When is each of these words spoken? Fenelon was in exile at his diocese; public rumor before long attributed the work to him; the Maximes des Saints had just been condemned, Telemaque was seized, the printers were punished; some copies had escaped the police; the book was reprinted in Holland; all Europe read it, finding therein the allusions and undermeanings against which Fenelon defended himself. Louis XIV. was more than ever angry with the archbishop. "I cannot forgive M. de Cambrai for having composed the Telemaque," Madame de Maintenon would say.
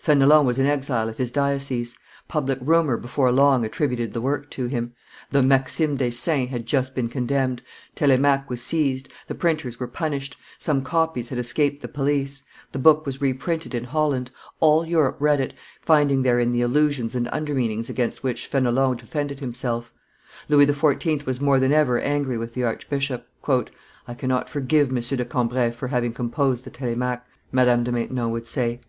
Fenelon 0.00 0.46
was 0.46 0.58
in 0.58 0.64
exile 0.64 1.10
at 1.10 1.18
his 1.18 1.30
diocese; 1.30 1.94
public 2.28 2.58
rumor 2.62 2.96
before 2.96 3.30
long 3.30 3.62
attributed 3.62 4.14
the 4.14 4.22
work 4.22 4.48
to 4.52 4.68
him; 4.68 4.94
the 5.30 5.42
Maximes 5.42 5.98
des 5.98 6.10
Saints 6.10 6.50
had 6.50 6.64
just 6.64 6.94
been 6.94 7.10
condemned, 7.10 7.60
Telemaque 7.94 8.48
was 8.48 8.62
seized, 8.62 9.10
the 9.26 9.34
printers 9.34 9.78
were 9.78 9.86
punished; 9.86 10.38
some 10.58 10.80
copies 10.82 11.28
had 11.28 11.38
escaped 11.38 11.82
the 11.82 11.88
police; 11.88 12.42
the 12.72 12.78
book 12.78 13.04
was 13.04 13.20
reprinted 13.20 13.74
in 13.74 13.84
Holland; 13.84 14.30
all 14.60 14.86
Europe 14.86 15.18
read 15.20 15.40
it, 15.42 15.52
finding 15.82 16.22
therein 16.22 16.50
the 16.52 16.62
allusions 16.62 17.14
and 17.14 17.28
undermeanings 17.28 17.90
against 17.90 18.22
which 18.24 18.46
Fenelon 18.46 18.96
defended 18.96 19.40
himself. 19.40 19.92
Louis 20.48 20.64
XIV. 20.64 21.26
was 21.26 21.38
more 21.38 21.60
than 21.60 21.70
ever 21.74 22.00
angry 22.00 22.38
with 22.38 22.54
the 22.54 22.64
archbishop. 22.64 23.26
"I 24.08 24.14
cannot 24.14 24.48
forgive 24.48 24.88
M. 24.88 24.94
de 25.02 25.24
Cambrai 25.26 25.70
for 25.72 25.88
having 25.88 26.14
composed 26.14 26.64
the 26.64 26.70
Telemaque," 26.70 27.24
Madame 27.52 27.84
de 27.84 27.92
Maintenon 27.92 28.32
would 28.32 28.46
say. 28.48 28.80